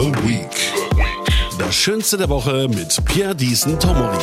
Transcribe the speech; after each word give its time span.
The 0.00 0.14
Week. 0.26 0.72
Das 1.58 1.74
Schönste 1.74 2.16
der 2.16 2.30
Woche 2.30 2.68
mit 2.68 3.04
Pierre 3.04 3.36
Diesen 3.36 3.78
Tomori. 3.78 4.16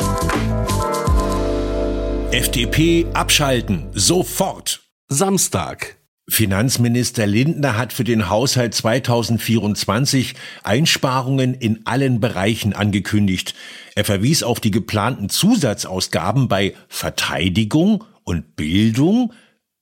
FDP 2.31 3.05
abschalten. 3.13 3.85
Sofort. 3.93 4.81
Samstag. 5.07 5.97
Finanzminister 6.27 7.27
Lindner 7.27 7.77
hat 7.77 7.93
für 7.93 8.03
den 8.03 8.27
Haushalt 8.27 8.73
2024 8.73 10.33
Einsparungen 10.63 11.53
in 11.53 11.85
allen 11.85 12.19
Bereichen 12.19 12.73
angekündigt. 12.73 13.53
Er 13.93 14.03
verwies 14.03 14.41
auf 14.41 14.59
die 14.59 14.71
geplanten 14.71 15.29
Zusatzausgaben 15.29 16.47
bei 16.47 16.73
Verteidigung 16.87 18.03
und 18.23 18.55
Bildung, 18.55 19.31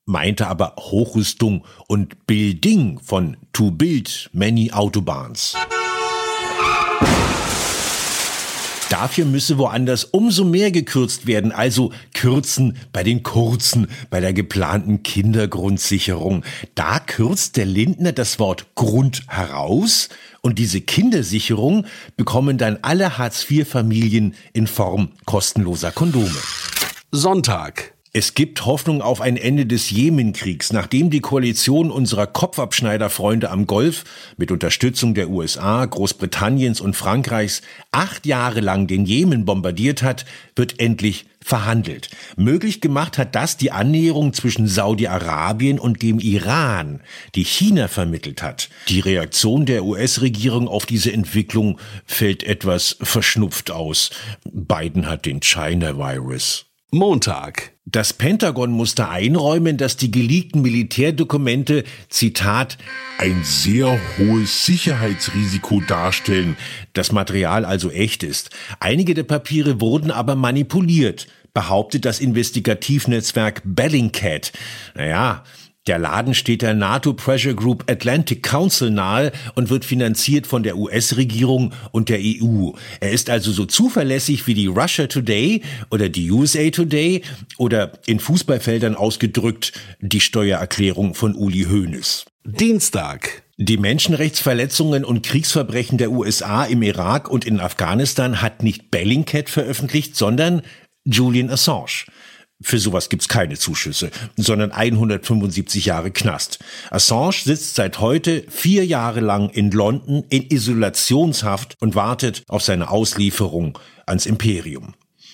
meinte 0.06 0.48
aber 0.48 0.76
Hochrüstung 0.78 1.66
und 1.88 2.28
Building 2.28 3.00
von 3.00 3.38
To 3.54 3.72
Build 3.72 4.30
Many 4.34 4.74
Autobahns. 4.74 5.56
Dafür 8.96 9.26
müsse 9.26 9.58
woanders 9.58 10.06
umso 10.06 10.46
mehr 10.46 10.72
gekürzt 10.72 11.28
werden, 11.28 11.52
also 11.52 11.92
kürzen 12.14 12.78
bei 12.94 13.04
den 13.04 13.24
Kurzen, 13.24 13.90
bei 14.10 14.22
der 14.22 14.32
geplanten 14.32 15.04
Kindergrundsicherung. 15.04 16.46
Da 16.76 17.00
kürzt 17.00 17.58
der 17.58 17.66
Lindner 17.66 18.14
das 18.14 18.40
Wort 18.40 18.74
Grund 18.74 19.24
heraus 19.28 20.08
und 20.40 20.60
diese 20.60 20.80
Kindersicherung 20.80 21.86
bekommen 22.16 22.58
dann 22.58 22.80
alle 22.84 23.18
Hartz-IV-Familien 23.18 24.34
in 24.54 24.66
Form 24.66 25.10
kostenloser 25.26 25.92
Kondome. 25.92 26.40
Sonntag. 27.12 27.95
Es 28.18 28.34
gibt 28.34 28.66
Hoffnung 28.66 29.02
auf 29.02 29.20
ein 29.20 29.36
Ende 29.36 29.66
des 29.66 29.90
Jemenkriegs, 29.90 30.72
nachdem 30.72 31.10
die 31.10 31.20
Koalition 31.20 31.92
unserer 31.92 32.28
Kopfabschneiderfreunde 32.28 33.52
am 33.52 33.68
Golf 33.68 34.06
mit 34.38 34.52
Unterstützung 34.52 35.16
der 35.16 35.30
USA, 35.30 35.84
Großbritanniens 35.84 36.80
und 36.80 36.96
Frankreichs 36.96 37.62
acht 37.92 38.26
Jahre 38.26 38.62
lang 38.62 38.88
den 38.88 39.04
Jemen 39.04 39.44
bombardiert 39.44 40.02
hat, 40.02 40.24
wird 40.56 40.80
endlich 40.80 41.26
verhandelt. 41.44 42.10
Möglich 42.38 42.80
gemacht 42.80 43.18
hat 43.18 43.36
das 43.36 43.58
die 43.58 43.74
Annäherung 43.74 44.32
zwischen 44.32 44.70
Saudi-Arabien 44.70 45.78
und 45.78 46.02
dem 46.02 46.20
Iran, 46.20 47.02
die 47.36 47.44
China 47.44 47.90
vermittelt 47.90 48.42
hat. 48.42 48.70
Die 48.88 49.02
Reaktion 49.02 49.66
der 49.66 49.84
US-Regierung 49.84 50.70
auf 50.70 50.86
diese 50.86 51.12
Entwicklung 51.12 51.82
fällt 52.06 52.44
etwas 52.44 52.96
verschnupft 53.02 53.72
aus. 53.72 54.12
Biden 54.46 55.06
hat 55.10 55.26
den 55.26 55.42
China-Virus. 55.42 56.66
Montag. 56.96 57.74
Das 57.84 58.14
Pentagon 58.14 58.72
musste 58.72 59.10
einräumen, 59.10 59.76
dass 59.76 59.98
die 59.98 60.12
geleakten 60.12 60.62
Militärdokumente, 60.62 61.84
Zitat, 62.08 62.78
ein 63.18 63.44
sehr 63.44 64.00
hohes 64.18 64.66
Sicherheitsrisiko 64.66 65.82
darstellen. 65.82 66.56
Das 66.94 67.12
Material 67.12 67.66
also 67.66 67.92
echt 67.92 68.24
ist. 68.24 68.50
Einige 68.80 69.14
der 69.14 69.24
Papiere 69.24 69.82
wurden 69.82 70.10
aber 70.10 70.36
manipuliert, 70.36 71.28
behauptet 71.54 72.06
das 72.06 72.22
Investigativnetzwerk 72.22 73.62
Bellingcat. 73.66 74.54
Naja, 74.96 75.44
der 75.88 76.00
Laden 76.00 76.34
steht 76.34 76.64
der 76.64 76.74
NATO 76.74 77.14
Pressure 77.14 77.54
Group 77.54 77.90
Atlantic 77.90 78.42
Council 78.42 78.90
nahe 78.90 79.32
und 79.54 79.70
wird 79.70 79.86
finanziert 79.86 80.48
von 80.48 80.64
der 80.64 80.78
US-Regierung 80.78 81.74
und 81.92 82.10
der 82.10 82.20
EU. 82.20 82.72
Er 83.00 83.12
ist 83.12 83.30
also 83.30 83.52
so 83.52 83.66
zuverlässig 83.66 84.48
wie 84.48 84.56
die 84.56 84.66
Russia 84.66 85.06
Today 85.06 85.62
oder 85.92 86.10
die 86.10 86.32
USA 86.32 86.70
Today 86.72 87.22
oder 87.58 87.92
in 88.08 88.20
Fußballfeldern 88.20 88.96
ausgedrückt 88.96 89.74
die 90.00 90.22
Steuererklärung 90.22 91.14
von 91.14 91.36
Uli 91.36 91.66
Hoeneß. 91.66 92.26
Dienstag. 92.44 93.44
Die 93.58 93.78
Menschenrechtsverletzungen 93.78 95.06
und 95.06 95.26
Kriegsverbrechen 95.26 95.98
der 95.98 96.12
USA 96.12 96.66
im 96.66 96.82
Irak 96.82 97.30
und 97.30 97.46
in 97.46 97.60
Afghanistan 97.60 98.42
hat 98.42 98.64
nicht 98.64 98.92
Bellingcat 98.92 99.50
veröffentlicht, 99.50 100.16
sondern 100.16 100.62
Julian 101.06 101.50
Assange. 101.50 102.06
Für 102.62 102.80
sowas 102.80 103.10
gibt's 103.10 103.28
keine 103.28 103.58
Zuschüsse, 103.58 104.12
sondern 104.38 104.72
175 104.72 105.86
Jahre 105.86 106.12
Knast. 106.12 106.60
Assange 106.90 107.36
sitzt 107.44 107.76
seit 107.76 108.00
heute 108.00 108.46
vier 108.50 108.86
Jahre 108.86 109.20
lang 109.20 109.50
in 109.50 109.72
London 109.72 110.24
in 110.30 110.44
Isolationshaft 110.50 111.76
und 111.82 111.96
wartet 111.96 112.44
auf 112.48 112.62
seine 112.62 112.90
Auslieferung 112.90 113.78
ans 114.06 114.26
Imperium. 114.26 114.94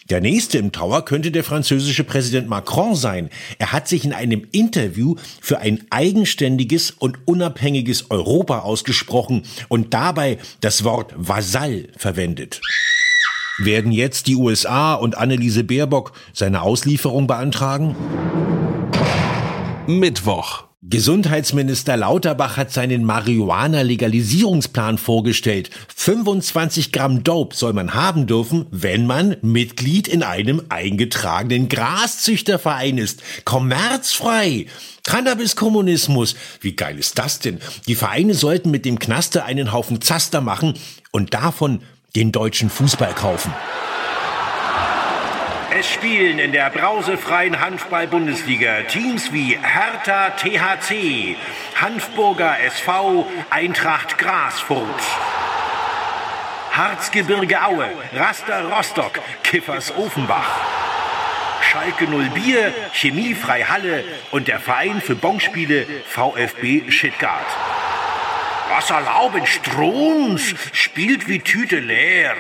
Der 0.09 0.19
nächste 0.19 0.57
im 0.57 0.71
Tower 0.71 1.05
könnte 1.05 1.31
der 1.31 1.43
französische 1.43 2.03
Präsident 2.03 2.49
Macron 2.49 2.95
sein. 2.95 3.29
Er 3.59 3.71
hat 3.71 3.87
sich 3.87 4.03
in 4.03 4.13
einem 4.13 4.47
Interview 4.51 5.15
für 5.39 5.59
ein 5.59 5.85
eigenständiges 5.91 6.89
und 6.91 7.19
unabhängiges 7.27 8.09
Europa 8.09 8.59
ausgesprochen 8.59 9.43
und 9.69 9.93
dabei 9.93 10.39
das 10.59 10.83
Wort 10.83 11.13
Vasall 11.15 11.87
verwendet. 11.95 12.61
Werden 13.63 13.91
jetzt 13.91 14.25
die 14.25 14.35
USA 14.35 14.95
und 14.95 15.19
Anneliese 15.19 15.63
Baerbock 15.63 16.13
seine 16.33 16.63
Auslieferung 16.63 17.27
beantragen? 17.27 17.95
Mittwoch. 19.85 20.63
Gesundheitsminister 20.81 21.95
Lauterbach 21.95 22.57
hat 22.57 22.71
seinen 22.71 23.05
Marihuana-Legalisierungsplan 23.05 24.97
vorgestellt. 24.97 25.69
25 25.95 26.91
Gramm 26.91 27.23
Dope 27.23 27.55
soll 27.55 27.73
man 27.73 27.93
haben 27.93 28.25
dürfen, 28.25 28.65
wenn 28.71 29.05
man 29.05 29.37
Mitglied 29.43 30.07
in 30.07 30.23
einem 30.23 30.63
eingetragenen 30.69 31.69
Graszüchterverein 31.69 32.97
ist. 32.97 33.21
Kommerzfrei. 33.45 34.65
Cannabis-Kommunismus. 35.05 36.35
Wie 36.61 36.75
geil 36.75 36.97
ist 36.97 37.19
das 37.19 37.37
denn? 37.37 37.59
Die 37.87 37.95
Vereine 37.95 38.33
sollten 38.33 38.71
mit 38.71 38.83
dem 38.83 38.97
Knaster 38.97 39.45
einen 39.45 39.71
Haufen 39.71 40.01
Zaster 40.01 40.41
machen 40.41 40.73
und 41.11 41.35
davon 41.35 41.81
den 42.15 42.31
deutschen 42.31 42.69
Fußball 42.69 43.13
kaufen. 43.13 43.53
Es 45.73 45.89
spielen 45.89 46.37
in 46.37 46.51
der 46.51 46.69
brausefreien 46.69 47.59
Handball-Bundesliga 47.59 48.81
Teams 48.83 49.31
wie 49.31 49.57
Hertha 49.57 50.31
THC, 50.31 51.37
Hanfburger 51.75 52.59
SV, 52.59 53.25
Eintracht 53.49 54.17
Grasfurt. 54.17 55.01
Harzgebirge 56.71 57.63
Aue, 57.63 57.89
Raster 58.13 58.65
Rostock, 58.69 59.19
Kiffers 59.43 59.93
Ofenbach. 59.95 60.59
Schalke 61.61 62.05
0 62.05 62.29
Bier, 62.31 62.73
Chemiefrei 62.91 63.63
Halle 63.63 64.03
und 64.31 64.49
der 64.49 64.59
Verein 64.59 64.99
für 64.99 65.15
Bonspiele 65.15 65.85
VfB 66.05 66.91
Stuttgart. 66.91 67.45
Wasserlauben 68.71 69.45
Strunz 69.45 70.55
spielt 70.71 71.27
wie 71.27 71.39
Tüte 71.39 71.79
leer. 71.79 72.35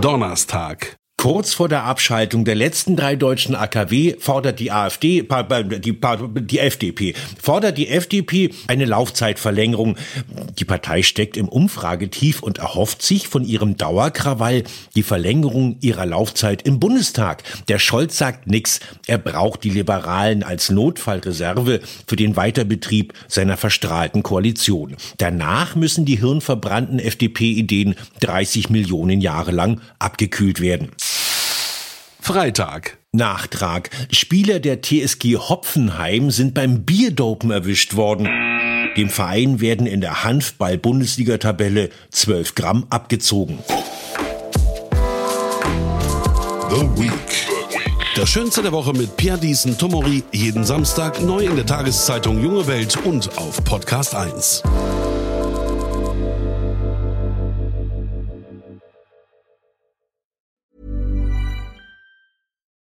Donnerstag. 0.00 0.96
Kurz 1.22 1.54
vor 1.54 1.68
der 1.68 1.84
Abschaltung 1.84 2.44
der 2.44 2.56
letzten 2.56 2.96
drei 2.96 3.14
deutschen 3.14 3.54
AKW 3.54 4.16
fordert 4.18 4.58
die 4.58 4.72
AfD, 4.72 5.22
die, 5.22 6.00
die 6.40 6.58
FDP, 6.58 7.14
fordert 7.40 7.78
die 7.78 7.86
FDP 7.86 8.50
eine 8.66 8.86
Laufzeitverlängerung. 8.86 9.96
Die 10.58 10.64
Partei 10.64 11.04
steckt 11.04 11.36
im 11.36 11.48
Umfragetief 11.48 12.42
und 12.42 12.58
erhofft 12.58 13.02
sich 13.02 13.28
von 13.28 13.44
ihrem 13.44 13.76
Dauerkrawall 13.76 14.64
die 14.96 15.04
Verlängerung 15.04 15.76
ihrer 15.80 16.06
Laufzeit 16.06 16.62
im 16.62 16.80
Bundestag. 16.80 17.44
Der 17.68 17.78
Scholz 17.78 18.18
sagt 18.18 18.48
nix. 18.48 18.80
Er 19.06 19.18
braucht 19.18 19.62
die 19.62 19.70
Liberalen 19.70 20.42
als 20.42 20.70
Notfallreserve 20.70 21.82
für 22.04 22.16
den 22.16 22.34
Weiterbetrieb 22.34 23.12
seiner 23.28 23.56
verstrahlten 23.56 24.24
Koalition. 24.24 24.96
Danach 25.18 25.76
müssen 25.76 26.04
die 26.04 26.18
hirnverbrannten 26.18 26.98
FDP-Ideen 26.98 27.94
30 28.18 28.70
Millionen 28.70 29.20
Jahre 29.20 29.52
lang 29.52 29.80
abgekühlt 30.00 30.60
werden. 30.60 30.90
Freitag. 32.22 32.98
Nachtrag. 33.10 33.90
Spieler 34.12 34.60
der 34.60 34.80
TSG 34.80 35.38
Hopfenheim 35.38 36.30
sind 36.30 36.54
beim 36.54 36.84
Bierdopen 36.84 37.50
erwischt 37.50 37.96
worden. 37.96 38.28
Dem 38.96 39.08
Verein 39.08 39.60
werden 39.60 39.88
in 39.88 40.00
der 40.00 40.22
Handball-Bundesliga-Tabelle 40.22 41.90
12 42.12 42.54
Gramm 42.54 42.86
abgezogen. 42.90 43.58
The 46.70 47.02
Week. 47.02 47.12
Das 48.14 48.28
Schönste 48.28 48.62
der 48.62 48.70
Woche 48.70 48.92
mit 48.92 49.16
Pierre 49.16 49.38
Diesen 49.38 49.76
Tomori. 49.76 50.22
Jeden 50.30 50.64
Samstag 50.64 51.20
neu 51.20 51.44
in 51.44 51.56
der 51.56 51.66
Tageszeitung 51.66 52.40
Junge 52.40 52.68
Welt 52.68 52.96
und 53.04 53.36
auf 53.36 53.64
Podcast 53.64 54.14
1. 54.14 54.62